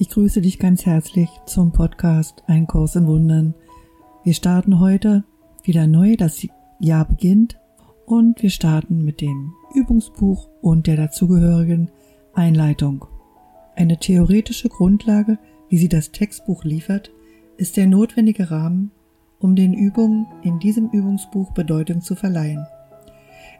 [0.00, 3.54] Ich grüße dich ganz herzlich zum Podcast Ein Kurs in Wundern.
[4.24, 5.24] Wir starten heute
[5.62, 6.46] wieder neu, das
[6.78, 7.60] Jahr beginnt
[8.06, 11.90] und wir starten mit dem Übungsbuch und der dazugehörigen
[12.32, 13.04] Einleitung.
[13.76, 15.38] Eine theoretische Grundlage,
[15.68, 17.10] wie sie das Textbuch liefert,
[17.58, 18.92] ist der notwendige Rahmen,
[19.38, 22.66] um den Übungen in diesem Übungsbuch Bedeutung zu verleihen.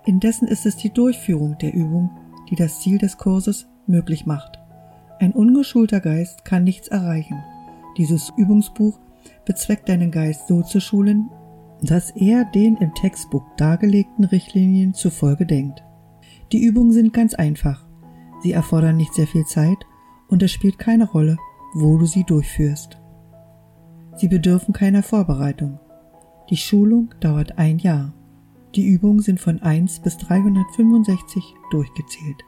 [0.06, 2.08] Indessen ist es die Durchführung der Übung,
[2.48, 4.59] die das Ziel des Kurses möglich macht.
[5.20, 7.44] Ein ungeschulter Geist kann nichts erreichen.
[7.98, 8.98] Dieses Übungsbuch
[9.44, 11.28] bezweckt deinen Geist so zu schulen,
[11.82, 15.84] dass er den im Textbuch dargelegten Richtlinien zufolge denkt.
[16.52, 17.86] Die Übungen sind ganz einfach.
[18.42, 19.76] Sie erfordern nicht sehr viel Zeit
[20.28, 21.36] und es spielt keine Rolle,
[21.74, 22.98] wo du sie durchführst.
[24.16, 25.78] Sie bedürfen keiner Vorbereitung.
[26.48, 28.14] Die Schulung dauert ein Jahr.
[28.74, 32.42] Die Übungen sind von 1 bis 365 durchgezählt.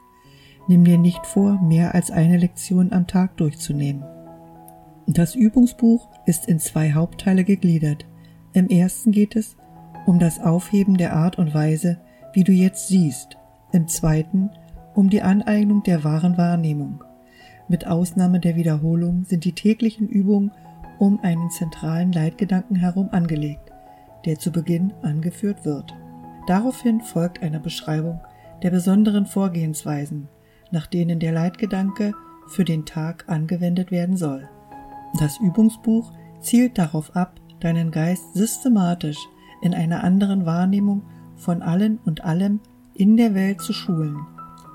[0.67, 4.03] Nimm dir nicht vor, mehr als eine Lektion am Tag durchzunehmen.
[5.07, 8.05] Das Übungsbuch ist in zwei Hauptteile gegliedert.
[8.53, 9.57] Im ersten geht es
[10.05, 11.97] um das Aufheben der Art und Weise,
[12.33, 13.37] wie du jetzt siehst.
[13.71, 14.49] Im zweiten
[14.93, 17.03] um die Aneignung der wahren Wahrnehmung.
[17.67, 20.51] Mit Ausnahme der Wiederholung sind die täglichen Übungen
[20.99, 23.71] um einen zentralen Leitgedanken herum angelegt,
[24.25, 25.93] der zu Beginn angeführt wird.
[26.47, 28.19] Daraufhin folgt eine Beschreibung
[28.61, 30.29] der besonderen Vorgehensweisen,
[30.73, 32.13] nach denen der Leitgedanke
[32.47, 34.49] für den Tag angewendet werden soll.
[35.19, 39.19] Das Übungsbuch zielt darauf ab, deinen Geist systematisch
[39.61, 41.03] in einer anderen Wahrnehmung
[41.35, 42.59] von allen und allem
[42.95, 44.17] in der Welt zu schulen.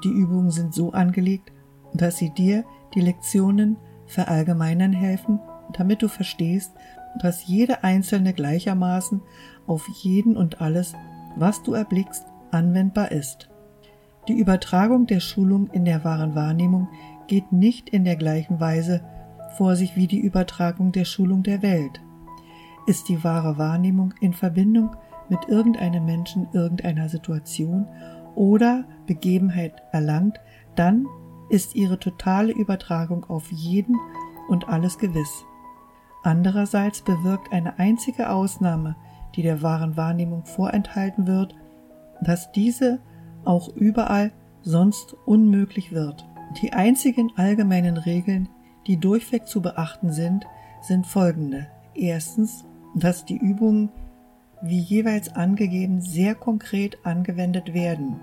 [0.04, 1.52] Die Übungen sind so angelegt,
[1.92, 5.40] dass sie dir die Lektionen verallgemeinern helfen,
[5.76, 6.72] damit du verstehst,
[7.20, 9.20] dass jede einzelne gleichermaßen
[9.66, 10.94] auf jeden und alles,
[11.36, 13.50] was du erblickst, anwendbar ist.
[14.28, 16.88] Die Übertragung der Schulung in der wahren Wahrnehmung
[17.28, 19.00] geht nicht in der gleichen Weise
[19.56, 22.02] vor sich wie die Übertragung der Schulung der Welt.
[22.86, 24.94] Ist die wahre Wahrnehmung in Verbindung
[25.30, 27.86] mit irgendeinem Menschen, irgendeiner Situation
[28.34, 30.38] oder Begebenheit erlangt,
[30.76, 31.06] dann
[31.48, 33.96] ist ihre totale Übertragung auf jeden
[34.48, 35.44] und alles gewiss.
[36.22, 38.94] Andererseits bewirkt eine einzige Ausnahme,
[39.36, 41.54] die der wahren Wahrnehmung vorenthalten wird,
[42.20, 43.00] dass diese
[43.48, 44.30] auch überall
[44.62, 46.26] sonst unmöglich wird.
[46.62, 48.48] Die einzigen allgemeinen Regeln,
[48.86, 50.44] die durchweg zu beachten sind,
[50.82, 51.66] sind folgende.
[51.94, 52.64] Erstens,
[52.94, 53.88] dass die Übungen
[54.60, 58.20] wie jeweils angegeben sehr konkret angewendet werden.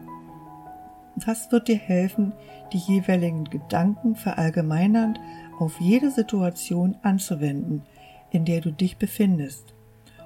[1.16, 2.34] Das wird dir helfen,
[2.74, 5.20] die jeweiligen Gedanken verallgemeinernd
[5.60, 7.84] auf jede Situation anzuwenden,
[8.32, 9.74] in der du dich befindest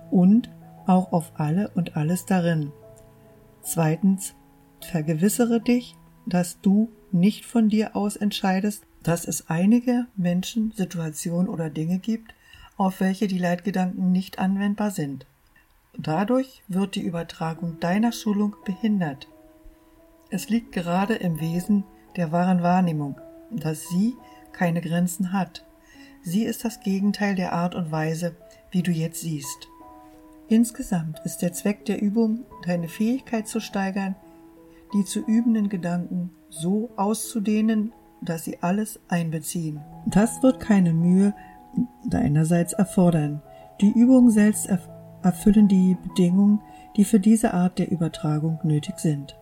[0.09, 0.49] und
[0.87, 2.71] auch auf alle und alles darin.
[3.61, 4.33] Zweitens,
[4.85, 5.95] Vergewissere dich,
[6.25, 12.33] dass du nicht von dir aus entscheidest, dass es einige Menschen, Situationen oder Dinge gibt,
[12.77, 15.25] auf welche die Leitgedanken nicht anwendbar sind.
[15.97, 19.27] Dadurch wird die Übertragung deiner Schulung behindert.
[20.29, 21.83] Es liegt gerade im Wesen
[22.15, 23.19] der wahren Wahrnehmung,
[23.51, 24.15] dass sie
[24.53, 25.65] keine Grenzen hat.
[26.21, 28.35] Sie ist das Gegenteil der Art und Weise,
[28.71, 29.67] wie du jetzt siehst.
[30.47, 34.15] Insgesamt ist der Zweck der Übung, deine Fähigkeit zu steigern,
[34.93, 39.81] die zu übenden Gedanken so auszudehnen, dass sie alles einbeziehen.
[40.05, 41.33] Das wird keine Mühe
[42.05, 43.41] deinerseits erfordern.
[43.81, 44.69] Die Übungen selbst
[45.21, 46.61] erfüllen die Bedingungen,
[46.95, 49.37] die für diese Art der Übertragung nötig sind.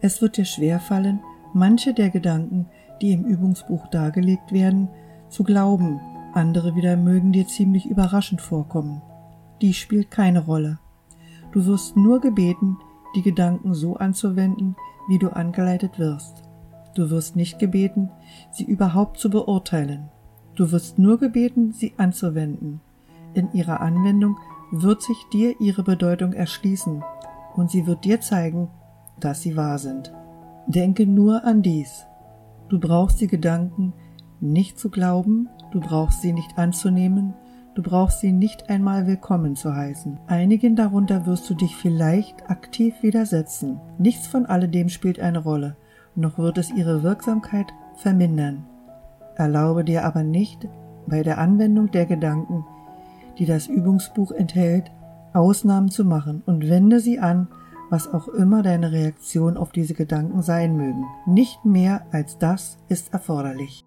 [0.00, 1.20] Es wird dir schwerfallen,
[1.54, 2.66] manche der Gedanken,
[3.00, 4.88] die im Übungsbuch dargelegt werden,
[5.28, 6.00] zu glauben,
[6.34, 9.02] andere wieder mögen dir ziemlich überraschend vorkommen.
[9.60, 10.78] Dies spielt keine Rolle.
[11.52, 12.78] Du wirst nur gebeten,
[13.14, 14.76] die Gedanken so anzuwenden,
[15.08, 16.42] wie du angeleitet wirst.
[16.94, 18.10] Du wirst nicht gebeten,
[18.50, 20.10] sie überhaupt zu beurteilen.
[20.54, 22.80] Du wirst nur gebeten, sie anzuwenden.
[23.34, 24.36] In ihrer Anwendung
[24.70, 27.02] wird sich dir ihre Bedeutung erschließen
[27.54, 28.68] und sie wird dir zeigen,
[29.20, 30.12] dass sie wahr sind.
[30.66, 32.06] Denke nur an dies.
[32.68, 33.92] Du brauchst die Gedanken
[34.40, 37.34] nicht zu glauben, du brauchst sie nicht anzunehmen,
[37.74, 40.20] Du brauchst sie nicht einmal willkommen zu heißen.
[40.26, 43.80] Einigen darunter wirst du dich vielleicht aktiv widersetzen.
[43.96, 45.76] Nichts von alledem spielt eine Rolle,
[46.14, 48.66] noch wird es ihre Wirksamkeit vermindern.
[49.36, 50.68] Erlaube dir aber nicht,
[51.06, 52.66] bei der Anwendung der Gedanken,
[53.38, 54.90] die das Übungsbuch enthält,
[55.32, 57.48] Ausnahmen zu machen und wende sie an,
[57.88, 61.06] was auch immer deine Reaktion auf diese Gedanken sein mögen.
[61.26, 63.86] Nicht mehr als das ist erforderlich.